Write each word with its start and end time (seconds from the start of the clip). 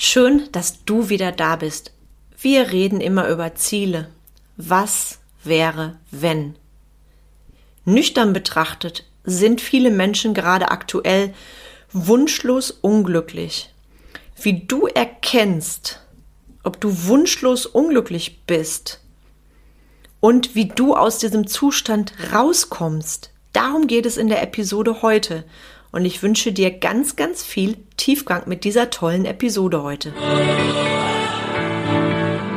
Schön, 0.00 0.48
dass 0.52 0.84
du 0.84 1.08
wieder 1.08 1.32
da 1.32 1.56
bist. 1.56 1.92
Wir 2.40 2.70
reden 2.70 3.00
immer 3.00 3.28
über 3.28 3.56
Ziele. 3.56 4.08
Was 4.56 5.18
wäre, 5.42 5.98
wenn? 6.12 6.54
Nüchtern 7.84 8.32
betrachtet 8.32 9.04
sind 9.24 9.60
viele 9.60 9.90
Menschen 9.90 10.34
gerade 10.34 10.70
aktuell 10.70 11.34
wunschlos 11.90 12.70
unglücklich. 12.70 13.74
Wie 14.40 14.60
du 14.60 14.86
erkennst, 14.86 16.00
ob 16.62 16.80
du 16.80 17.08
wunschlos 17.08 17.66
unglücklich 17.66 18.42
bist 18.46 19.00
und 20.20 20.54
wie 20.54 20.68
du 20.68 20.94
aus 20.94 21.18
diesem 21.18 21.48
Zustand 21.48 22.12
rauskommst, 22.32 23.32
darum 23.52 23.88
geht 23.88 24.06
es 24.06 24.16
in 24.16 24.28
der 24.28 24.44
Episode 24.44 25.02
heute. 25.02 25.44
Und 25.90 26.04
ich 26.04 26.22
wünsche 26.22 26.52
dir 26.52 26.70
ganz, 26.70 27.16
ganz 27.16 27.42
viel 27.42 27.76
Tiefgang 27.96 28.42
mit 28.46 28.64
dieser 28.64 28.90
tollen 28.90 29.24
Episode 29.24 29.82
heute. 29.82 30.12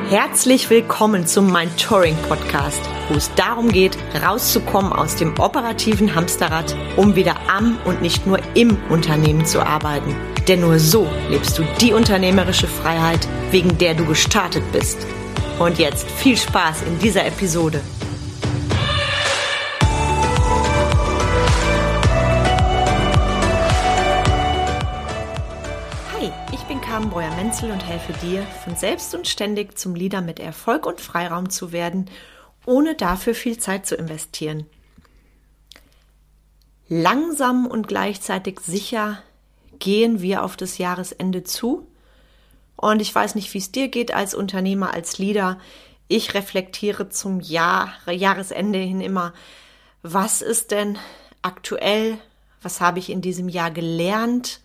Herzlich 0.10 0.70
willkommen 0.70 1.26
zum 1.26 1.52
Mind 1.52 1.82
Touring 1.82 2.18
Podcast, 2.28 2.82
wo 3.08 3.16
es 3.16 3.34
darum 3.36 3.72
geht, 3.72 3.98
rauszukommen 4.22 4.91
aus 4.91 5.16
dem 5.16 5.40
operativen 5.40 6.14
Hamsterrad, 6.14 6.76
um 6.98 7.16
wieder 7.16 7.38
am 7.50 7.78
und 7.86 8.02
nicht 8.02 8.28
nur 8.28 8.40
im 8.54 8.78
Unternehmen 8.90 9.46
zu 9.46 9.66
arbeiten. 9.66 10.13
Denn 10.50 10.60
nur 10.60 10.80
so 10.80 11.08
lebst 11.30 11.58
du 11.58 11.63
die 11.80 11.94
unternehmerische 11.94 12.68
Freiheit, 12.68 13.26
wegen 13.52 13.77
der 13.77 13.94
du 13.94 14.05
gestartet 14.05 14.63
bist. 14.74 15.08
Und 15.60 15.80
jetzt 15.80 16.10
viel 16.12 16.36
Spaß 16.36 16.82
in 16.82 17.00
dieser 17.00 17.26
Episode. 17.26 17.82
Carmen 26.91 27.09
Breuer-Menzel 27.09 27.72
und 27.72 27.88
helfe 27.88 28.12
dir, 28.22 28.44
von 28.66 28.76
selbst 28.76 29.16
und 29.16 29.26
ständig 29.26 29.80
zum 29.80 29.95
Leader 29.95 30.20
mit 30.20 30.41
Erfolg 30.41 30.86
und 30.86 30.99
Freiraum 30.99 31.49
zu 31.49 31.71
werden, 31.71 32.10
ohne 32.66 32.96
dafür 32.96 33.34
viel 33.34 33.57
Zeit 33.57 33.85
zu 33.85 33.96
investieren. 33.96 34.66
Langsam 36.90 37.66
und 37.66 37.88
gleichzeitig 37.88 38.60
sicher 38.60 39.24
gehen 39.79 40.21
wir 40.21 40.43
auf 40.43 40.57
das 40.57 40.79
Jahresende 40.79 41.46
zu. 41.46 41.88
Und 42.76 43.01
ich 43.01 43.16
weiß 43.16 43.35
nicht, 43.35 43.54
wie 43.54 43.60
es 43.60 43.71
dir 43.71 43.88
geht 43.88 44.13
als 44.13 44.34
Unternehmer, 44.34 44.94
als 44.94 45.18
Leader. 45.18 45.62
Ich 46.10 46.34
reflektiere 46.34 47.07
zum 47.07 47.40
Jahr, 47.40 47.94
Jahresende 48.05 48.79
hin 48.79 48.99
immer, 48.99 49.32
was 50.04 50.41
ist 50.41 50.71
denn 50.71 50.98
aktuell? 51.41 52.18
Was 52.62 52.82
habe 52.82 52.99
ich 52.99 53.10
in 53.10 53.21
diesem 53.21 53.48
Jahr 53.48 53.71
gelernt? 53.71 54.60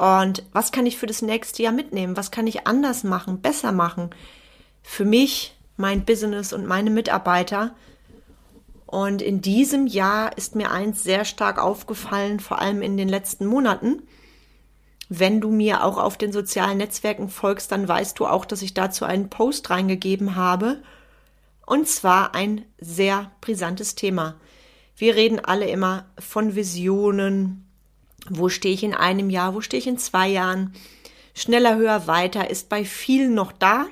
Und 0.00 0.44
was 0.54 0.72
kann 0.72 0.86
ich 0.86 0.96
für 0.96 1.04
das 1.04 1.20
nächste 1.20 1.62
Jahr 1.62 1.74
mitnehmen? 1.74 2.16
Was 2.16 2.30
kann 2.30 2.46
ich 2.46 2.66
anders 2.66 3.04
machen, 3.04 3.42
besser 3.42 3.70
machen? 3.70 4.08
Für 4.82 5.04
mich, 5.04 5.54
mein 5.76 6.06
Business 6.06 6.54
und 6.54 6.66
meine 6.66 6.88
Mitarbeiter. 6.88 7.76
Und 8.86 9.20
in 9.20 9.42
diesem 9.42 9.86
Jahr 9.86 10.38
ist 10.38 10.54
mir 10.54 10.70
eins 10.70 11.02
sehr 11.02 11.26
stark 11.26 11.58
aufgefallen, 11.58 12.40
vor 12.40 12.60
allem 12.62 12.80
in 12.80 12.96
den 12.96 13.10
letzten 13.10 13.44
Monaten. 13.44 14.02
Wenn 15.10 15.42
du 15.42 15.50
mir 15.50 15.84
auch 15.84 15.98
auf 15.98 16.16
den 16.16 16.32
sozialen 16.32 16.78
Netzwerken 16.78 17.28
folgst, 17.28 17.70
dann 17.70 17.86
weißt 17.86 18.18
du 18.18 18.26
auch, 18.26 18.46
dass 18.46 18.62
ich 18.62 18.72
dazu 18.72 19.04
einen 19.04 19.28
Post 19.28 19.68
reingegeben 19.68 20.34
habe. 20.34 20.82
Und 21.66 21.88
zwar 21.88 22.34
ein 22.34 22.64
sehr 22.78 23.32
brisantes 23.42 23.96
Thema. 23.96 24.36
Wir 24.96 25.14
reden 25.14 25.40
alle 25.40 25.68
immer 25.68 26.06
von 26.18 26.54
Visionen, 26.54 27.69
wo 28.28 28.48
stehe 28.48 28.74
ich 28.74 28.82
in 28.82 28.94
einem 28.94 29.30
Jahr? 29.30 29.54
Wo 29.54 29.60
stehe 29.60 29.80
ich 29.80 29.86
in 29.86 29.98
zwei 29.98 30.28
Jahren? 30.28 30.74
Schneller, 31.34 31.76
höher, 31.76 32.06
weiter 32.06 32.50
ist 32.50 32.68
bei 32.68 32.84
vielen 32.84 33.34
noch 33.34 33.52
da. 33.52 33.86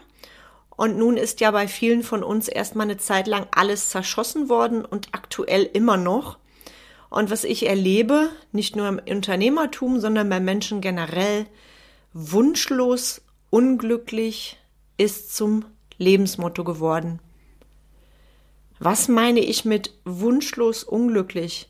Und 0.70 0.96
nun 0.96 1.16
ist 1.16 1.40
ja 1.40 1.50
bei 1.50 1.66
vielen 1.66 2.02
von 2.02 2.22
uns 2.22 2.46
erstmal 2.46 2.86
eine 2.86 2.98
Zeit 2.98 3.26
lang 3.26 3.46
alles 3.50 3.88
zerschossen 3.88 4.48
worden 4.48 4.84
und 4.84 5.08
aktuell 5.12 5.64
immer 5.64 5.96
noch. 5.96 6.38
Und 7.10 7.30
was 7.30 7.44
ich 7.44 7.66
erlebe, 7.66 8.30
nicht 8.52 8.76
nur 8.76 8.86
im 8.86 9.00
Unternehmertum, 9.08 9.98
sondern 9.98 10.28
bei 10.28 10.40
Menschen 10.40 10.80
generell, 10.80 11.46
wunschlos, 12.12 13.22
unglücklich 13.50 14.58
ist 14.98 15.34
zum 15.34 15.64
Lebensmotto 15.96 16.64
geworden. 16.64 17.20
Was 18.78 19.08
meine 19.08 19.40
ich 19.40 19.64
mit 19.64 19.94
wunschlos 20.04 20.84
unglücklich? 20.84 21.68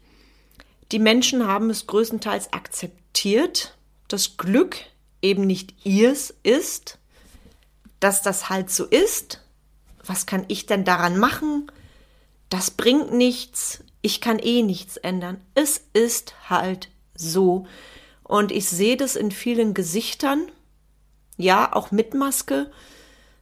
Die 0.92 0.98
Menschen 0.98 1.46
haben 1.46 1.70
es 1.70 1.86
größtenteils 1.86 2.52
akzeptiert, 2.52 3.76
dass 4.08 4.36
Glück 4.36 4.76
eben 5.20 5.46
nicht 5.46 5.74
ihrs 5.84 6.34
ist, 6.42 6.98
dass 8.00 8.22
das 8.22 8.48
halt 8.48 8.70
so 8.70 8.84
ist. 8.84 9.42
Was 10.04 10.24
kann 10.26 10.44
ich 10.48 10.66
denn 10.66 10.84
daran 10.84 11.18
machen? 11.18 11.70
Das 12.48 12.70
bringt 12.70 13.12
nichts. 13.12 13.84
Ich 14.00 14.20
kann 14.20 14.38
eh 14.38 14.62
nichts 14.62 14.96
ändern. 14.96 15.40
Es 15.54 15.82
ist 15.92 16.34
halt 16.48 16.88
so. 17.14 17.66
Und 18.22 18.52
ich 18.52 18.68
sehe 18.68 18.96
das 18.96 19.16
in 19.16 19.30
vielen 19.30 19.74
Gesichtern. 19.74 20.50
Ja, 21.36 21.74
auch 21.74 21.90
mit 21.90 22.14
Maske 22.14 22.70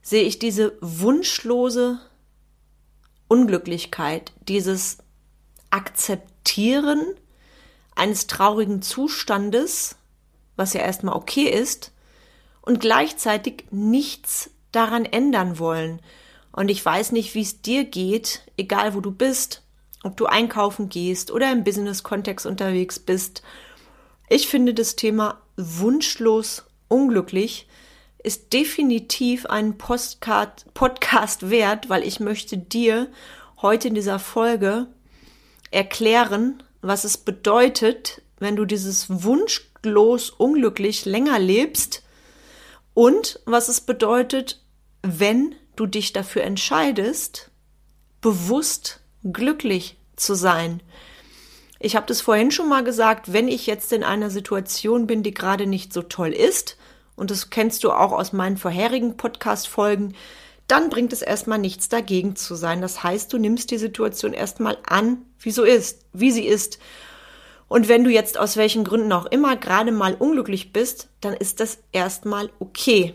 sehe 0.03 0.25
ich 0.25 0.39
diese 0.39 0.77
wunschlose 0.81 2.01
Unglücklichkeit, 3.29 4.33
dieses 4.49 4.99
Akzeptieren, 5.71 7.05
eines 7.97 8.27
traurigen 8.27 8.83
Zustandes, 8.83 9.97
was 10.55 10.73
ja 10.73 10.81
erstmal 10.81 11.17
okay 11.17 11.49
ist, 11.49 11.93
und 12.63 12.81
gleichzeitig 12.81 13.65
nichts 13.71 14.51
daran 14.73 15.05
ändern 15.05 15.59
wollen. 15.59 16.01
Und 16.53 16.71
ich 16.71 16.85
weiß 16.85 17.13
nicht, 17.13 17.35
wie 17.35 17.43
es 17.43 17.63
dir 17.63 17.85
geht, 17.85 18.43
egal 18.57 18.95
wo 18.95 19.01
du 19.01 19.11
bist, 19.11 19.63
ob 20.03 20.17
du 20.17 20.27
einkaufen 20.27 20.89
gehst 20.89 21.31
oder 21.31 21.51
im 21.53 21.65
Business-Kontext 21.65 22.47
unterwegs 22.47 22.99
bist. 22.99 23.43
Ich 24.29 24.49
finde 24.49 24.75
das 24.75 24.97
Thema 24.97 25.41
wunschlos 25.57 26.65
unglücklich 26.89 27.67
ist 28.27 28.53
definitiv 28.53 29.47
ein 29.47 29.79
Postcard 29.79 30.67
Podcast 30.75 31.49
wert, 31.49 31.89
weil 31.89 32.03
ich 32.03 32.19
möchte 32.19 32.59
dir 32.59 33.09
heute 33.63 33.87
in 33.87 33.95
dieser 33.95 34.19
Folge 34.19 34.89
erklären, 35.71 36.61
was 36.87 37.05
es 37.05 37.17
bedeutet, 37.17 38.23
wenn 38.39 38.57
du 38.57 38.65
dieses 38.65 39.23
wunschlos 39.23 40.31
unglücklich 40.31 41.05
länger 41.05 41.39
lebst 41.39 42.03
und 42.95 43.41
was 43.45 43.69
es 43.69 43.81
bedeutet, 43.81 44.63
wenn 45.03 45.55
du 45.77 45.87
dich 45.87 46.13
dafür 46.13 46.43
entscheidest, 46.43 47.51
bewusst 48.21 49.01
glücklich 49.25 49.99
zu 50.17 50.35
sein. 50.35 50.83
Ich 51.79 51.95
habe 51.97 52.07
das 52.07 52.21
vorhin 52.21 52.51
schon 52.51 52.69
mal 52.69 52.85
gesagt, 52.85 53.33
wenn 53.33 53.49
ich 53.49 53.67
jetzt 53.67 53.93
in 53.93 54.03
einer 54.03 54.31
Situation 54.31 55.07
bin, 55.07 55.23
die 55.23 55.35
gerade 55.35 55.67
nicht 55.67 55.93
so 55.93 56.03
toll 56.03 56.33
ist, 56.33 56.77
und 57.17 57.31
das 57.31 57.51
kennst 57.51 57.83
du 57.83 57.93
auch 57.93 58.13
aus 58.13 58.33
meinen 58.33 58.59
vorherigen 58.59 59.17
Podcast-Folgen, 59.17 60.15
dann 60.67 60.91
bringt 60.91 61.13
es 61.13 61.23
erstmal 61.23 61.59
nichts 61.59 61.89
dagegen 61.89 62.37
zu 62.37 62.55
sein. 62.55 62.81
Das 62.81 63.03
heißt, 63.03 63.33
du 63.33 63.39
nimmst 63.39 63.71
die 63.71 63.79
Situation 63.79 64.33
erstmal 64.33 64.79
an, 64.87 65.19
wie 65.39 65.51
so 65.51 65.63
ist, 65.63 66.05
wie 66.13 66.31
sie 66.31 66.47
ist. 66.47 66.79
Und 67.69 67.89
wenn 67.89 68.05
du 68.05 68.11
jetzt 68.11 68.39
aus 68.39 68.57
welchen 68.57 68.85
Gründen 68.85 69.13
auch 69.13 69.27
immer 69.27 69.57
gerade 69.57 69.93
mal 69.93 70.15
unglücklich 70.15 70.73
bist, 70.73 71.09
dann 71.21 71.35
ist 71.35 71.61
das 71.61 71.79
erstmal 71.93 72.51
okay. 72.59 73.15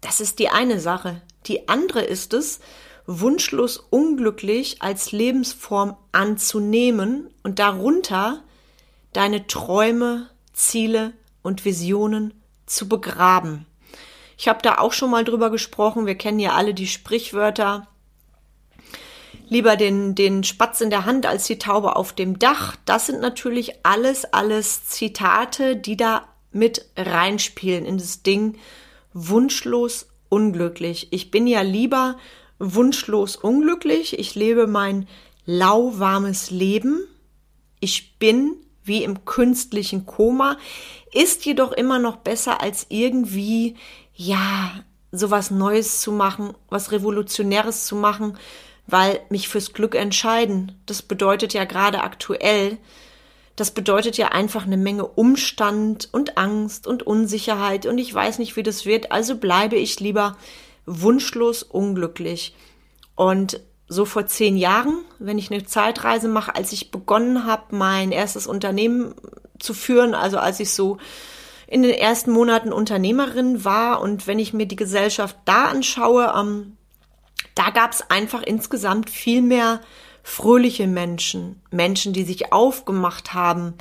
Das 0.00 0.20
ist 0.20 0.38
die 0.38 0.48
eine 0.48 0.80
Sache. 0.80 1.20
Die 1.46 1.68
andere 1.68 2.02
ist 2.02 2.32
es, 2.34 2.60
wunschlos 3.06 3.78
unglücklich 3.78 4.82
als 4.82 5.12
Lebensform 5.12 5.96
anzunehmen 6.12 7.30
und 7.42 7.58
darunter 7.58 8.42
deine 9.12 9.46
Träume, 9.46 10.28
Ziele 10.52 11.14
und 11.42 11.64
Visionen 11.64 12.34
zu 12.66 12.86
begraben. 12.88 13.66
Ich 14.38 14.46
habe 14.46 14.62
da 14.62 14.78
auch 14.78 14.92
schon 14.92 15.10
mal 15.10 15.24
drüber 15.24 15.50
gesprochen. 15.50 16.06
Wir 16.06 16.14
kennen 16.14 16.38
ja 16.38 16.52
alle 16.52 16.72
die 16.72 16.86
Sprichwörter. 16.86 17.88
Lieber 19.48 19.76
den, 19.76 20.14
den 20.14 20.44
Spatz 20.44 20.80
in 20.80 20.90
der 20.90 21.06
Hand 21.06 21.26
als 21.26 21.46
die 21.46 21.58
Taube 21.58 21.96
auf 21.96 22.12
dem 22.12 22.38
Dach. 22.38 22.76
Das 22.84 23.06
sind 23.06 23.20
natürlich 23.20 23.84
alles, 23.84 24.24
alles 24.32 24.86
Zitate, 24.86 25.76
die 25.76 25.96
da 25.96 26.28
mit 26.52 26.86
reinspielen 26.96 27.84
in 27.84 27.98
das 27.98 28.22
Ding. 28.22 28.56
Wunschlos 29.12 30.08
unglücklich. 30.28 31.08
Ich 31.10 31.32
bin 31.32 31.48
ja 31.48 31.62
lieber 31.62 32.16
wunschlos 32.60 33.34
unglücklich. 33.34 34.18
Ich 34.20 34.36
lebe 34.36 34.68
mein 34.68 35.08
lauwarmes 35.46 36.52
Leben. 36.52 37.00
Ich 37.80 38.18
bin 38.18 38.56
wie 38.88 39.04
im 39.04 39.24
künstlichen 39.24 40.06
Koma, 40.06 40.56
ist 41.12 41.44
jedoch 41.44 41.70
immer 41.70 42.00
noch 42.00 42.16
besser 42.16 42.60
als 42.60 42.86
irgendwie 42.88 43.76
ja, 44.18 44.72
sowas 45.12 45.50
Neues 45.52 46.00
zu 46.00 46.10
machen, 46.10 46.52
was 46.68 46.90
Revolutionäres 46.90 47.86
zu 47.86 47.94
machen, 47.94 48.36
weil 48.88 49.20
mich 49.30 49.48
fürs 49.48 49.72
Glück 49.72 49.94
entscheiden. 49.94 50.72
Das 50.86 51.02
bedeutet 51.02 51.54
ja 51.54 51.64
gerade 51.64 52.02
aktuell, 52.02 52.78
das 53.54 53.70
bedeutet 53.70 54.16
ja 54.18 54.28
einfach 54.28 54.66
eine 54.66 54.76
Menge 54.76 55.06
Umstand 55.06 56.08
und 56.12 56.36
Angst 56.36 56.86
und 56.86 57.04
Unsicherheit 57.04 57.86
und 57.86 57.98
ich 57.98 58.12
weiß 58.12 58.38
nicht, 58.40 58.56
wie 58.56 58.62
das 58.62 58.86
wird, 58.86 59.12
also 59.12 59.36
bleibe 59.36 59.76
ich 59.76 60.00
lieber 60.00 60.36
wunschlos 60.84 61.62
unglücklich. 61.62 62.56
Und 63.14 63.60
so 63.88 64.04
vor 64.04 64.26
zehn 64.26 64.56
Jahren, 64.56 64.98
wenn 65.18 65.38
ich 65.38 65.50
eine 65.50 65.64
Zeitreise 65.64 66.28
mache, 66.28 66.54
als 66.56 66.72
ich 66.72 66.90
begonnen 66.90 67.46
habe, 67.46 67.76
mein 67.76 68.10
erstes 68.10 68.46
Unternehmen 68.46 69.14
zu 69.60 69.74
führen, 69.74 70.14
also 70.14 70.38
als 70.38 70.60
ich 70.60 70.72
so 70.72 70.98
in 71.68 71.82
den 71.82 71.92
ersten 71.92 72.32
Monaten 72.32 72.72
Unternehmerin 72.72 73.62
war 73.62 74.00
und 74.00 74.26
wenn 74.26 74.38
ich 74.38 74.54
mir 74.54 74.66
die 74.66 74.76
Gesellschaft 74.76 75.36
da 75.44 75.66
anschaue, 75.66 76.32
ähm, 76.34 76.78
da 77.54 77.70
gab 77.70 77.92
es 77.92 78.10
einfach 78.10 78.42
insgesamt 78.42 79.10
viel 79.10 79.42
mehr 79.42 79.82
fröhliche 80.22 80.86
Menschen, 80.86 81.60
Menschen, 81.70 82.14
die 82.14 82.24
sich 82.24 82.54
aufgemacht 82.54 83.34
haben, 83.34 83.74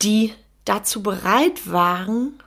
die 0.00 0.32
dazu 0.64 1.02
bereit 1.02 1.70
waren, 1.70 2.42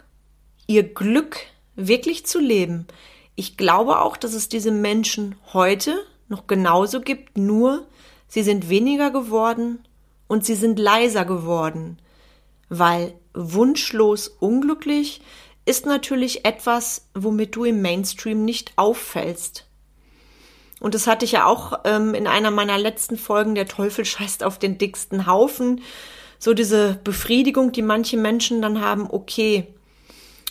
ihr 0.66 0.82
Glück 0.82 1.38
wirklich 1.76 2.26
zu 2.26 2.40
leben. 2.40 2.88
Ich 3.36 3.58
glaube 3.58 4.02
auch, 4.02 4.18
dass 4.18 4.34
es 4.34 4.50
diese 4.50 4.72
Menschen 4.72 5.36
heute 5.54 5.96
noch 6.28 6.48
genauso 6.48 7.02
gibt, 7.02 7.38
nur 7.38 7.86
sie 8.28 8.42
sind 8.42 8.70
weniger 8.70 9.12
geworden 9.12 9.86
und 10.28 10.44
sie 10.44 10.56
sind 10.56 10.80
leiser 10.80 11.24
geworden, 11.24 12.00
weil 12.70 13.14
wunschlos 13.34 14.28
unglücklich 14.28 15.22
ist 15.66 15.86
natürlich 15.86 16.46
etwas, 16.46 17.08
womit 17.14 17.56
du 17.56 17.66
im 17.66 17.82
Mainstream 17.82 18.46
nicht 18.46 18.74
auffällst. 18.76 19.66
Und 20.80 20.94
das 20.94 21.08
hatte 21.08 21.26
ich 21.26 21.32
ja 21.32 21.46
auch 21.46 21.80
ähm, 21.84 22.14
in 22.14 22.28
einer 22.28 22.52
meiner 22.52 22.78
letzten 22.78 23.18
Folgen, 23.18 23.56
der 23.56 23.68
Teufel 23.68 24.06
scheißt 24.06 24.44
auf 24.44 24.60
den 24.60 24.78
dicksten 24.78 25.26
Haufen. 25.26 25.82
So 26.38 26.54
diese 26.54 27.00
Befriedigung, 27.04 27.72
die 27.72 27.82
manche 27.82 28.18
Menschen 28.18 28.62
dann 28.62 28.82
haben, 28.82 29.08
okay, 29.10 29.68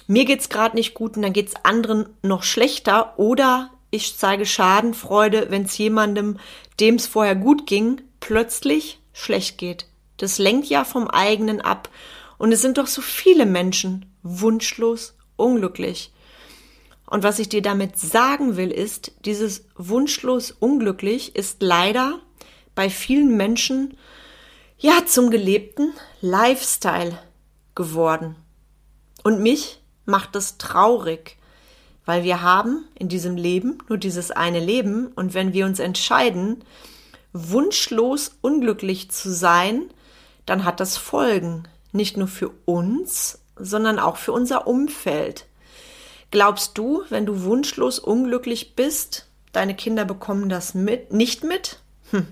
mir 0.07 0.25
geht's 0.25 0.49
gerade 0.49 0.77
nicht 0.77 0.95
gut 0.95 1.17
und 1.17 1.23
dann 1.23 1.33
geht's 1.33 1.55
anderen 1.63 2.09
noch 2.23 2.43
schlechter 2.43 3.19
oder 3.19 3.71
ich 3.91 4.17
zeige 4.17 4.45
Schadenfreude, 4.45 5.47
wenn 5.51 5.63
es 5.63 5.79
jemandem, 5.79 6.39
dem 6.81 6.97
es 6.97 7.07
vorher 7.07 7.37
gut 7.37 7.67
ging, 7.67 8.01
plötzlich 8.19 8.99
schlecht 9.13 9.57
geht. 9.57 9.87
Das 10.17 10.39
lenkt 10.39 10.69
ja 10.69 10.85
vom 10.85 11.09
eigenen 11.09 11.61
ab. 11.61 11.89
Und 12.39 12.53
es 12.53 12.63
sind 12.63 12.79
doch 12.79 12.87
so 12.87 13.03
viele 13.03 13.47
Menschen 13.47 14.07
wunschlos 14.23 15.17
unglücklich. 15.37 16.13
Und 17.07 17.23
was 17.23 17.39
ich 17.39 17.49
dir 17.49 17.63
damit 17.63 17.99
sagen 17.99 18.57
will, 18.57 18.71
ist, 18.71 19.13
dieses 19.25 19.67
wunschlos 19.77 20.51
unglücklich 20.51 21.37
ist 21.37 21.63
leider 21.63 22.21
bei 22.75 22.91
vielen 22.91 23.37
Menschen 23.37 23.97
ja 24.79 25.07
zum 25.07 25.31
gelebten 25.31 25.93
Lifestyle 26.21 27.19
geworden. 27.75 28.37
Und 29.23 29.41
mich 29.41 29.81
macht 30.07 30.35
das 30.35 30.59
traurig, 30.59 31.37
weil 32.05 32.25
wir 32.25 32.43
haben 32.43 32.85
in 32.95 33.09
diesem 33.09 33.37
Leben 33.37 33.79
nur 33.89 33.99
dieses 33.99 34.31
eine 34.31 34.61
Leben 34.61 35.09
und 35.09 35.35
wenn 35.35 35.53
wir 35.53 35.67
uns 35.67 35.79
entscheiden, 35.79 36.65
wunschlos 37.33 38.37
unglücklich 38.43 39.11
zu 39.11 39.33
sein, 39.33 39.91
dann 40.47 40.65
hat 40.65 40.81
das 40.81 40.97
Folgen, 40.97 41.69
nicht 41.93 42.17
nur 42.17 42.29
für 42.29 42.51
uns, 42.65 43.41
sondern 43.57 43.99
auch 43.99 44.17
für 44.17 44.33
unser 44.33 44.67
Umfeld. 44.67 45.47
Glaubst 46.31 46.77
du, 46.77 47.03
wenn 47.11 47.27
du 47.27 47.43
wunschlos 47.43 47.99
unglücklich 47.99 48.75
bist, 48.75 49.29
deine 49.53 49.77
Kinder 49.77 50.05
bekommen 50.05 50.49
das 50.49 50.75
mit, 50.75 51.13
nicht 51.13 51.45
mit? 51.45 51.79
Hm. 52.11 52.27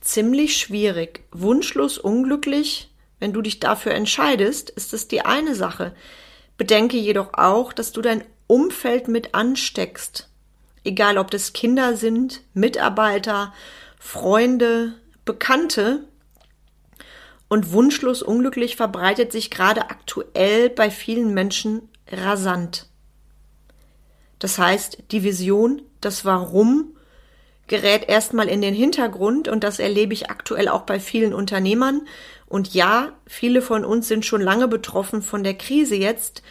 Ziemlich 0.00 0.56
schwierig. 0.56 1.24
Wunschlos 1.30 1.98
unglücklich, 1.98 2.90
wenn 3.20 3.32
du 3.32 3.42
dich 3.42 3.60
dafür 3.60 3.92
entscheidest, 3.92 4.70
ist 4.70 4.92
es 4.94 5.06
die 5.06 5.20
eine 5.20 5.54
Sache. 5.54 5.94
Bedenke 6.56 6.96
jedoch 6.96 7.34
auch, 7.34 7.72
dass 7.72 7.92
du 7.92 8.00
dein 8.02 8.24
Umfeld 8.46 9.06
mit 9.06 9.34
ansteckst. 9.34 10.28
Egal 10.82 11.18
ob 11.18 11.30
das 11.30 11.52
Kinder 11.52 11.96
sind, 11.96 12.40
Mitarbeiter, 12.54 13.52
Freunde, 13.98 14.94
Bekannte. 15.24 16.08
Und 17.50 17.72
wunschlos 17.72 18.22
unglücklich 18.22 18.76
verbreitet 18.76 19.32
sich 19.32 19.50
gerade 19.50 19.90
aktuell 19.90 20.70
bei 20.70 20.88
vielen 20.88 21.34
Menschen 21.34 21.88
rasant. 22.06 22.86
Das 24.38 24.56
heißt, 24.56 24.98
die 25.10 25.24
Vision, 25.24 25.82
das 26.00 26.24
Warum 26.24 26.96
gerät 27.66 28.08
erstmal 28.08 28.48
in 28.48 28.62
den 28.62 28.72
Hintergrund 28.72 29.48
und 29.48 29.64
das 29.64 29.80
erlebe 29.80 30.14
ich 30.14 30.30
aktuell 30.30 30.68
auch 30.68 30.82
bei 30.82 31.00
vielen 31.00 31.34
Unternehmern. 31.34 32.02
Und 32.46 32.72
ja, 32.72 33.14
viele 33.26 33.62
von 33.62 33.84
uns 33.84 34.06
sind 34.06 34.24
schon 34.24 34.40
lange 34.40 34.68
betroffen 34.68 35.20
von 35.20 35.42
der 35.42 35.54
Krise 35.54 35.96
jetzt. 35.96 36.44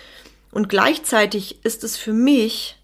Und 0.51 0.67
gleichzeitig 0.67 1.63
ist 1.63 1.85
es 1.85 1.95
für 1.95 2.13
mich 2.13 2.77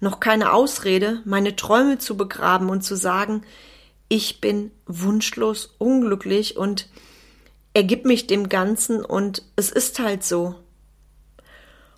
noch 0.00 0.20
keine 0.20 0.52
Ausrede, 0.52 1.22
meine 1.24 1.56
Träume 1.56 1.96
zu 1.96 2.18
begraben 2.18 2.68
und 2.68 2.82
zu 2.82 2.94
sagen, 2.94 3.42
ich 4.08 4.40
bin 4.40 4.70
wunschlos 4.86 5.74
unglücklich 5.78 6.56
und 6.56 6.88
ergib 7.74 8.04
mich 8.04 8.26
dem 8.26 8.48
Ganzen 8.48 9.04
und 9.04 9.42
es 9.56 9.70
ist 9.70 9.98
halt 9.98 10.24
so. 10.24 10.54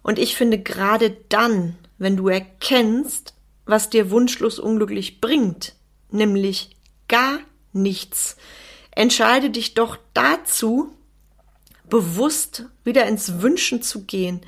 Und 0.02 0.18
ich 0.18 0.36
finde 0.36 0.58
gerade 0.58 1.16
dann, 1.28 1.76
wenn 1.98 2.16
du 2.16 2.28
erkennst, 2.28 3.34
was 3.66 3.90
dir 3.90 4.10
wunschlos 4.10 4.58
unglücklich 4.58 5.20
bringt, 5.20 5.74
nämlich 6.10 6.76
gar 7.08 7.40
nichts. 7.72 8.36
Entscheide 8.90 9.50
dich 9.50 9.74
doch 9.74 9.98
dazu, 10.14 10.92
bewusst 11.88 12.64
wieder 12.84 13.06
ins 13.06 13.42
Wünschen 13.42 13.82
zu 13.82 14.04
gehen, 14.04 14.40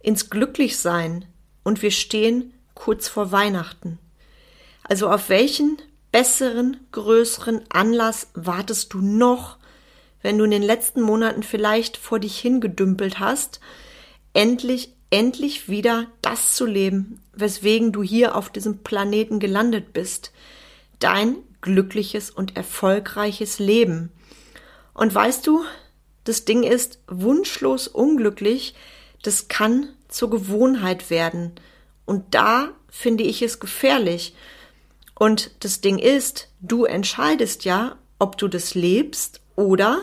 ins 0.00 0.30
Glücklichsein. 0.30 1.26
Und 1.62 1.82
wir 1.82 1.90
stehen 1.90 2.54
kurz 2.74 3.08
vor 3.08 3.32
Weihnachten. 3.32 3.98
Also 4.84 5.10
auf 5.10 5.28
welchen 5.28 5.76
besseren, 6.12 6.78
größeren 6.92 7.62
Anlass 7.70 8.28
wartest 8.34 8.92
du 8.92 9.00
noch, 9.00 9.58
wenn 10.22 10.38
du 10.38 10.44
in 10.44 10.50
den 10.50 10.62
letzten 10.62 11.00
Monaten 11.00 11.42
vielleicht 11.42 11.96
vor 11.96 12.18
dich 12.18 12.38
hingedümpelt 12.38 13.18
hast, 13.18 13.60
endlich 14.34 14.94
endlich 15.10 15.68
wieder 15.68 16.06
das 16.22 16.54
zu 16.54 16.64
leben, 16.64 17.20
weswegen 17.34 17.92
du 17.92 18.02
hier 18.02 18.36
auf 18.36 18.48
diesem 18.48 18.78
Planeten 18.78 19.40
gelandet 19.40 19.92
bist. 19.92 20.32
Dein 21.00 21.36
glückliches 21.60 22.30
und 22.30 22.56
erfolgreiches 22.56 23.58
Leben. 23.58 24.12
Und 24.94 25.14
weißt 25.14 25.46
du, 25.46 25.64
das 26.24 26.44
Ding 26.44 26.62
ist 26.62 27.00
wunschlos 27.08 27.88
unglücklich, 27.88 28.74
das 29.22 29.48
kann 29.48 29.88
zur 30.08 30.30
Gewohnheit 30.30 31.10
werden. 31.10 31.52
Und 32.06 32.34
da 32.34 32.70
finde 32.88 33.24
ich 33.24 33.42
es 33.42 33.60
gefährlich. 33.60 34.34
Und 35.20 35.50
das 35.62 35.82
Ding 35.82 35.98
ist, 35.98 36.48
du 36.62 36.86
entscheidest 36.86 37.66
ja, 37.66 37.98
ob 38.18 38.38
du 38.38 38.48
das 38.48 38.74
lebst 38.74 39.42
oder 39.54 40.00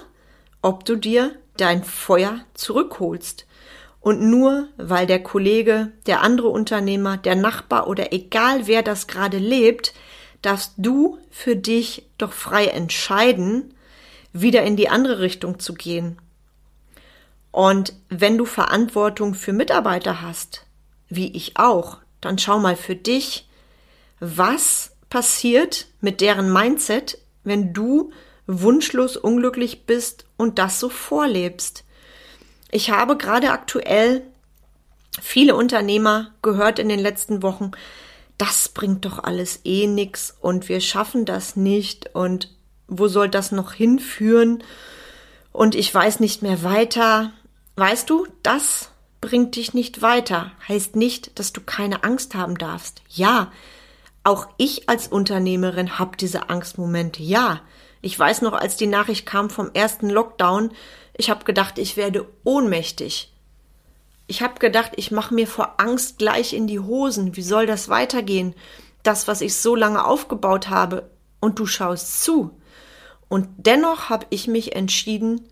ob 0.62 0.86
du 0.86 0.96
dir 0.96 1.32
dein 1.58 1.84
Feuer 1.84 2.42
zurückholst. 2.54 3.48
Und 4.00 4.22
nur 4.22 4.68
weil 4.78 5.08
der 5.08 5.24
Kollege, 5.24 5.92
der 6.06 6.22
andere 6.22 6.50
Unternehmer, 6.50 7.18
der 7.18 7.34
Nachbar 7.34 7.88
oder 7.88 8.14
egal 8.14 8.68
wer 8.68 8.84
das 8.84 9.08
gerade 9.08 9.40
lebt, 9.40 9.96
darfst 10.44 10.74
du 10.78 11.18
für 11.32 11.56
dich 11.56 12.06
doch 12.20 12.32
frei 12.32 12.68
entscheiden, 12.68 13.74
wieder 14.34 14.62
in 14.62 14.76
die 14.76 14.88
andere 14.88 15.18
Richtung 15.18 15.58
zu 15.58 15.74
gehen. 15.74 16.20
Und 17.50 17.94
wenn 18.10 18.38
du 18.38 18.46
Verantwortung 18.46 19.34
für 19.34 19.52
Mitarbeiter 19.52 20.22
hast, 20.22 20.68
wie 21.10 21.36
ich 21.36 21.58
auch, 21.58 21.98
dann 22.22 22.38
schau 22.38 22.60
mal 22.60 22.76
für 22.76 22.96
dich, 22.96 23.50
was 24.20 24.92
passiert 25.10 25.88
mit 26.02 26.22
deren 26.22 26.52
Mindset, 26.52 27.18
wenn 27.44 27.74
du 27.74 28.12
wunschlos 28.46 29.18
unglücklich 29.18 29.86
bist 29.86 30.26
und 30.38 30.60
das 30.60 30.80
so 30.80 30.90
vorlebst. 30.90 31.84
Ich 32.72 32.90
habe 32.90 33.18
gerade 33.18 33.52
aktuell 33.52 34.24
viele 35.22 35.56
Unternehmer 35.56 36.32
gehört 36.42 36.80
in 36.80 36.90
den 36.90 37.00
letzten 37.00 37.42
Wochen, 37.42 37.72
das 38.38 38.70
bringt 38.70 39.06
doch 39.06 39.24
alles 39.24 39.62
eh 39.64 39.88
nix 39.88 40.36
und 40.40 40.70
wir 40.70 40.80
schaffen 40.80 41.26
das 41.26 41.56
nicht 41.56 42.14
und 42.14 42.54
wo 42.88 43.08
soll 43.08 43.30
das 43.30 43.52
noch 43.52 43.74
hinführen 43.74 44.64
und 45.52 45.76
ich 45.76 45.94
weiß 45.94 46.20
nicht 46.20 46.44
mehr 46.44 46.64
weiter. 46.64 47.34
Weißt 47.76 48.10
du, 48.10 48.28
das 48.44 48.90
bringt 49.22 49.56
dich 49.56 49.74
nicht 49.74 50.02
weiter, 50.02 50.52
heißt 50.68 50.96
nicht, 50.96 51.40
dass 51.40 51.52
du 51.52 51.62
keine 51.62 52.04
Angst 52.04 52.36
haben 52.36 52.58
darfst. 52.58 53.02
Ja, 53.10 53.52
auch 54.28 54.50
ich 54.58 54.90
als 54.90 55.08
Unternehmerin 55.08 56.00
habe 56.00 56.18
diese 56.18 56.50
Angstmomente. 56.50 57.24
Ja, 57.24 57.62
ich 58.02 58.20
weiß 58.20 58.42
noch, 58.42 58.52
als 58.52 58.76
die 58.76 58.86
Nachricht 58.86 59.26
kam 59.26 59.50
vom 59.50 59.72
ersten 59.74 60.10
Lockdown, 60.10 60.72
ich 61.16 61.30
habe 61.30 61.46
gedacht, 61.46 61.80
ich 61.80 61.96
werde 61.96 62.28
ohnmächtig. 62.44 63.34
Ich 64.28 64.42
habe 64.42 64.60
gedacht, 64.60 64.92
ich 64.98 65.12
mache 65.12 65.34
mir 65.34 65.48
vor 65.48 65.80
Angst 65.80 66.18
gleich 66.18 66.52
in 66.52 66.68
die 66.68 66.82
Hosen. 66.82 67.38
Wie 67.38 67.42
soll 67.42 67.68
das 67.68 67.88
weitergehen? 67.88 68.54
Das, 69.02 69.30
was 69.30 69.40
ich 69.40 69.56
so 69.56 69.78
lange 69.78 70.06
aufgebaut 70.06 70.68
habe. 70.68 71.10
Und 71.40 71.58
du 71.58 71.66
schaust 71.66 72.22
zu. 72.22 72.52
Und 73.30 73.48
dennoch 73.56 74.10
habe 74.10 74.26
ich 74.30 74.48
mich 74.50 74.76
entschieden, 74.76 75.48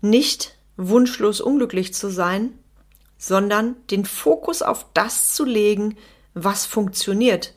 nicht 0.00 0.56
wunschlos 0.78 1.42
unglücklich 1.42 1.92
zu 1.92 2.08
sein, 2.08 2.58
sondern 3.18 3.76
den 3.90 4.06
Fokus 4.06 4.62
auf 4.62 4.86
das 4.94 5.34
zu 5.34 5.44
legen, 5.44 5.98
was 6.32 6.64
funktioniert. 6.64 7.52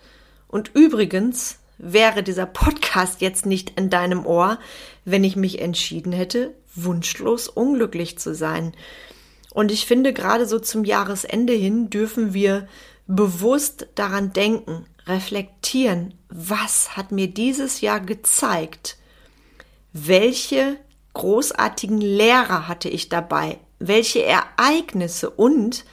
Und 0.48 0.72
übrigens 0.74 1.60
wäre 1.78 2.24
dieser 2.24 2.46
Podcast 2.46 3.22
jetzt 3.22 3.46
nicht 3.46 3.78
in 3.78 3.90
deinem 3.90 4.26
Ohr, 4.26 4.60
wenn 5.06 5.24
ich 5.24 5.36
mich 5.36 5.62
entschieden 5.62 6.12
hätte, 6.12 6.54
wunschlos 6.74 7.48
unglücklich 7.48 8.18
zu 8.18 8.34
sein. 8.34 8.74
Und 9.54 9.72
ich 9.72 9.86
finde, 9.86 10.14
gerade 10.14 10.46
so 10.46 10.60
zum 10.60 10.86
Jahresende 10.86 11.54
hin 11.54 11.90
dürfen 11.90 12.34
wir 12.34 12.68
bewusst 13.08 13.88
daran 13.96 14.34
denken, 14.34 14.86
reflektieren, 15.08 16.14
was 16.30 16.98
hat 16.98 17.12
mir 17.12 17.28
dieses 17.28 17.82
Jahr 17.82 18.02
gezeigt? 18.02 18.98
Welche 19.94 20.78
großartigen 21.14 22.02
Lehrer 22.02 22.68
hatte 22.68 22.90
ich 22.90 23.10
dabei? 23.10 23.60
Welche 23.80 24.24
Ereignisse 24.24 25.30
und 25.30 25.86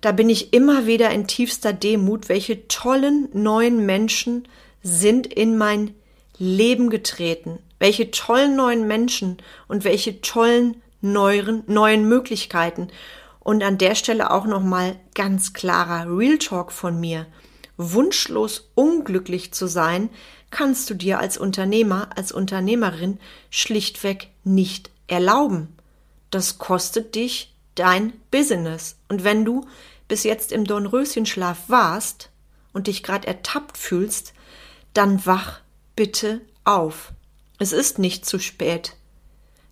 da 0.00 0.12
bin 0.12 0.28
ich 0.28 0.52
immer 0.52 0.86
wieder 0.86 1.10
in 1.10 1.26
tiefster 1.26 1.72
Demut, 1.72 2.28
welche 2.28 2.68
tollen 2.68 3.28
neuen 3.32 3.86
Menschen 3.86 4.46
sind 4.82 5.26
in 5.26 5.56
mein 5.56 5.94
Leben 6.38 6.90
getreten. 6.90 7.58
Welche 7.78 8.10
tollen 8.10 8.56
neuen 8.56 8.86
Menschen 8.86 9.38
und 9.68 9.84
welche 9.84 10.20
tollen 10.20 10.82
neuen, 11.00 11.62
neuen 11.66 12.08
Möglichkeiten. 12.08 12.88
Und 13.40 13.62
an 13.62 13.78
der 13.78 13.94
Stelle 13.94 14.30
auch 14.30 14.46
nochmal 14.46 14.96
ganz 15.14 15.52
klarer 15.52 16.06
Real 16.08 16.38
Talk 16.38 16.72
von 16.72 16.98
mir. 16.98 17.26
Wunschlos 17.76 18.70
unglücklich 18.74 19.52
zu 19.52 19.66
sein, 19.66 20.08
kannst 20.50 20.88
du 20.88 20.94
dir 20.94 21.18
als 21.18 21.36
Unternehmer, 21.36 22.08
als 22.16 22.32
Unternehmerin 22.32 23.18
schlichtweg 23.50 24.28
nicht 24.44 24.90
erlauben. 25.06 25.76
Das 26.30 26.58
kostet 26.58 27.14
dich 27.14 27.54
dein 27.76 28.12
Business. 28.30 28.96
Und 29.08 29.22
wenn 29.22 29.44
du 29.44 29.66
bis 30.08 30.24
jetzt 30.24 30.50
im 30.50 30.64
Dornröschenschlaf 30.64 31.68
warst 31.68 32.30
und 32.72 32.88
dich 32.88 33.02
gerade 33.02 33.26
ertappt 33.26 33.78
fühlst, 33.78 34.34
dann 34.92 35.24
wach 35.24 35.60
bitte 35.94 36.40
auf. 36.64 37.12
Es 37.58 37.72
ist 37.72 37.98
nicht 37.98 38.26
zu 38.26 38.38
spät. 38.38 38.96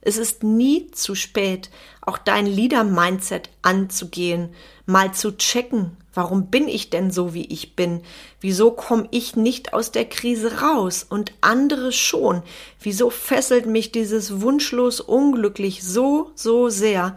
Es 0.01 0.17
ist 0.19 0.43
nie 0.43 0.91
zu 0.91 1.15
spät, 1.15 1.71
auch 2.03 2.19
dein 2.19 2.47
Leader-Mindset 2.47 3.49
anzugehen, 3.63 4.51
mal 4.85 5.15
zu 5.15 5.37
checken, 5.37 5.97
warum 6.13 6.49
bin 6.49 6.69
ich 6.69 6.91
denn 6.91 7.11
so, 7.11 7.33
wie 7.33 7.47
ich 7.47 7.75
bin? 7.75 8.03
Wieso 8.41 8.71
komme 8.71 9.09
ich 9.11 9.35
nicht 9.35 9.73
aus 9.73 9.93
der 9.93 10.05
Krise 10.05 10.61
raus 10.61 11.07
und 11.09 11.33
andere 11.41 11.91
schon? 11.91 12.43
Wieso 12.81 13.09
fesselt 13.09 13.65
mich 13.65 13.93
dieses 13.93 14.43
wunschlos 14.43 15.01
unglücklich 15.01 15.83
so, 15.83 16.33
so 16.35 16.69
sehr? 16.69 17.17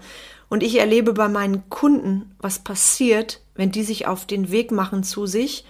Und 0.49 0.63
ich 0.63 0.79
erlebe 0.79 1.13
bei 1.13 1.27
meinen 1.27 1.69
Kunden, 1.69 2.35
was 2.39 2.59
passiert, 2.59 3.41
wenn 3.55 3.71
die 3.71 3.83
sich 3.83 4.07
auf 4.07 4.25
den 4.25 4.49
Weg 4.51 4.71
machen 4.71 5.03
zu 5.03 5.25
sich 5.25 5.65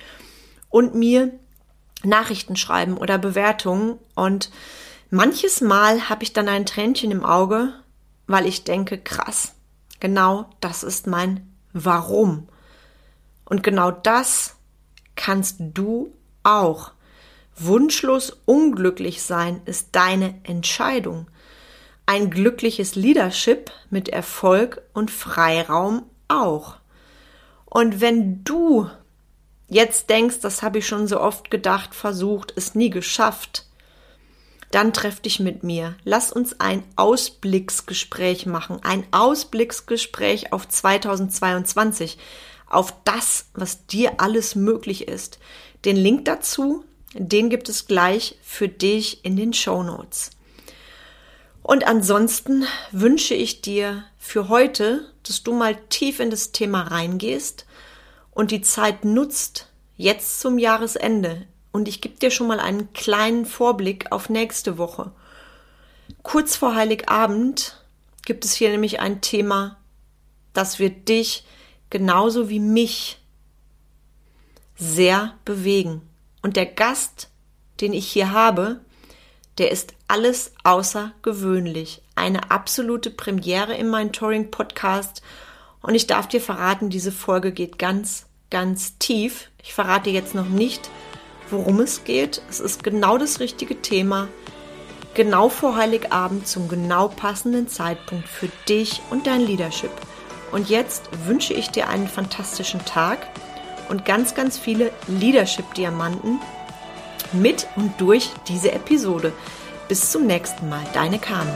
und 0.69 0.93
mir 0.93 1.31
Nachrichten 2.03 2.55
schreiben 2.55 2.97
oder 2.97 3.17
Bewertungen 3.17 3.97
und 4.13 4.51
Manches 5.09 5.61
Mal 5.61 6.09
habe 6.09 6.23
ich 6.23 6.33
dann 6.33 6.49
ein 6.49 6.65
Tränchen 6.65 7.11
im 7.11 7.23
Auge, 7.23 7.73
weil 8.27 8.45
ich 8.45 8.65
denke, 8.65 8.97
krass, 8.97 9.55
genau 10.01 10.49
das 10.59 10.83
ist 10.83 11.07
mein 11.07 11.49
Warum. 11.71 12.49
Und 13.45 13.63
genau 13.63 13.89
das 13.89 14.57
kannst 15.15 15.57
du 15.59 16.13
auch. 16.43 16.91
Wunschlos 17.55 18.37
unglücklich 18.43 19.21
sein 19.21 19.61
ist 19.63 19.89
deine 19.93 20.35
Entscheidung. 20.43 21.27
Ein 22.09 22.29
glückliches 22.29 22.95
Leadership 22.95 23.69
mit 23.89 24.07
Erfolg 24.07 24.81
und 24.93 25.11
Freiraum 25.11 26.03
auch. 26.29 26.77
Und 27.65 27.99
wenn 27.99 28.45
du 28.45 28.89
jetzt 29.67 30.09
denkst, 30.09 30.39
das 30.41 30.63
habe 30.63 30.79
ich 30.79 30.87
schon 30.87 31.07
so 31.07 31.19
oft 31.19 31.51
gedacht, 31.51 31.93
versucht, 31.93 32.53
es 32.55 32.75
nie 32.75 32.89
geschafft, 32.89 33.65
dann 34.71 34.93
treff 34.93 35.19
dich 35.19 35.41
mit 35.41 35.63
mir. 35.63 35.97
Lass 36.05 36.31
uns 36.31 36.61
ein 36.61 36.85
Ausblicksgespräch 36.95 38.45
machen. 38.45 38.79
Ein 38.83 39.05
Ausblicksgespräch 39.11 40.53
auf 40.53 40.65
2022. 40.65 42.17
Auf 42.69 42.93
das, 43.03 43.47
was 43.53 43.85
dir 43.85 44.21
alles 44.21 44.55
möglich 44.55 45.09
ist. 45.09 45.39
Den 45.83 45.97
Link 45.97 46.23
dazu, 46.23 46.85
den 47.13 47.49
gibt 47.49 47.67
es 47.67 47.85
gleich 47.85 48.37
für 48.41 48.69
dich 48.69 49.25
in 49.25 49.35
den 49.35 49.51
Show 49.51 49.83
Notes. 49.83 50.31
Und 51.67 51.85
ansonsten 51.85 52.65
wünsche 52.93 53.33
ich 53.33 53.59
dir 53.59 54.05
für 54.17 54.47
heute, 54.47 55.13
dass 55.23 55.43
du 55.43 55.53
mal 55.53 55.75
tief 55.89 56.21
in 56.21 56.29
das 56.29 56.53
Thema 56.53 56.83
reingehst 56.83 57.65
und 58.31 58.51
die 58.51 58.61
Zeit 58.61 59.03
nutzt, 59.03 59.67
jetzt 59.97 60.39
zum 60.39 60.59
Jahresende, 60.59 61.45
und 61.73 61.89
ich 61.89 61.99
gebe 61.99 62.17
dir 62.17 62.31
schon 62.31 62.47
mal 62.47 62.61
einen 62.61 62.93
kleinen 62.93 63.45
Vorblick 63.45 64.13
auf 64.13 64.29
nächste 64.29 64.77
Woche. 64.77 65.11
Kurz 66.23 66.55
vor 66.55 66.73
Heiligabend 66.73 67.83
gibt 68.25 68.45
es 68.45 68.53
hier 68.53 68.69
nämlich 68.69 69.01
ein 69.01 69.19
Thema, 69.19 69.75
das 70.53 70.79
wird 70.79 71.09
dich 71.09 71.43
genauso 71.89 72.47
wie 72.47 72.61
mich 72.61 73.19
sehr 74.77 75.33
bewegen. 75.43 76.01
Und 76.41 76.55
der 76.55 76.65
Gast, 76.65 77.29
den 77.81 77.91
ich 77.91 78.07
hier 78.07 78.31
habe, 78.31 78.79
der 79.57 79.71
ist 79.71 79.93
alles 80.07 80.53
außergewöhnlich. 80.63 82.01
Eine 82.15 82.51
absolute 82.51 83.09
Premiere 83.09 83.75
in 83.75 83.87
meinem 83.87 84.11
Touring 84.11 84.51
Podcast. 84.51 85.21
Und 85.81 85.95
ich 85.95 86.07
darf 86.07 86.27
dir 86.27 86.41
verraten, 86.41 86.89
diese 86.89 87.11
Folge 87.11 87.51
geht 87.51 87.79
ganz, 87.79 88.25
ganz 88.49 88.97
tief. 88.97 89.49
Ich 89.63 89.73
verrate 89.73 90.09
jetzt 90.09 90.35
noch 90.35 90.49
nicht, 90.49 90.89
worum 91.49 91.79
es 91.79 92.03
geht. 92.03 92.41
Es 92.49 92.59
ist 92.59 92.83
genau 92.83 93.17
das 93.17 93.39
richtige 93.39 93.81
Thema, 93.81 94.27
genau 95.13 95.49
vor 95.49 95.75
Heiligabend 95.75 96.47
zum 96.47 96.67
genau 96.67 97.07
passenden 97.07 97.67
Zeitpunkt 97.67 98.27
für 98.27 98.49
dich 98.67 99.01
und 99.09 99.27
dein 99.27 99.41
Leadership. 99.41 99.91
Und 100.51 100.69
jetzt 100.69 101.09
wünsche 101.25 101.53
ich 101.53 101.69
dir 101.69 101.89
einen 101.89 102.07
fantastischen 102.07 102.83
Tag 102.85 103.27
und 103.89 104.05
ganz, 104.05 104.35
ganz 104.35 104.57
viele 104.57 104.91
Leadership-Diamanten 105.07 106.39
mit 107.33 107.67
und 107.75 107.99
durch 107.99 108.29
diese 108.47 108.71
Episode. 108.71 109.33
Bis 109.87 110.11
zum 110.11 110.25
nächsten 110.27 110.69
Mal, 110.69 110.83
deine 110.93 111.19
Carmen. 111.19 111.53